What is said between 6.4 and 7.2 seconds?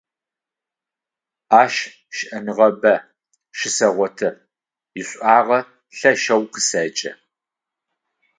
къысэкӀы.